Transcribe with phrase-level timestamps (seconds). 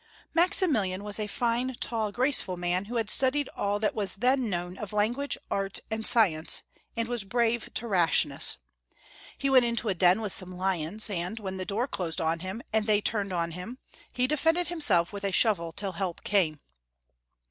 [0.33, 4.75] Maximilian was a fine tall graceful man, who had studied all that was then known
[4.79, 6.63] of language, art, and science,
[6.97, 8.57] and was brave to rashness.
[9.37, 12.63] He went into a den with some lions, and when the door closed on him,
[12.73, 13.77] and they turned on him,
[14.11, 16.61] he defended himself with a shovel till help came.